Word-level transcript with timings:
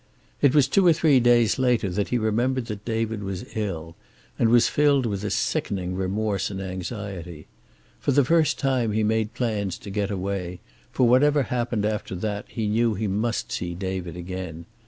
It 0.41 0.55
was 0.55 0.67
two 0.67 0.87
or 0.87 0.93
three 0.93 1.19
days 1.19 1.59
later 1.59 1.87
that 1.91 2.07
he 2.07 2.17
remembered 2.17 2.65
that 2.65 2.83
David 2.85 3.21
was 3.21 3.45
ill, 3.55 3.95
and 4.39 4.49
was 4.49 4.67
filled 4.67 5.05
with 5.05 5.23
a 5.23 5.29
sickening 5.29 5.93
remorse 5.93 6.49
and 6.49 6.59
anxiety. 6.59 7.45
For 7.99 8.11
the 8.11 8.25
first 8.25 8.57
time 8.57 8.93
he 8.93 9.03
made 9.03 9.35
plans 9.35 9.77
to 9.77 9.91
get 9.91 10.09
away, 10.09 10.59
for 10.91 11.07
whatever 11.07 11.43
happened 11.43 11.85
after 11.85 12.15
that 12.15 12.45
he 12.47 12.65
knew 12.65 12.95
he 12.95 13.05
must 13.05 13.51
see 13.51 13.75
David 13.75 14.17
again. 14.17 14.65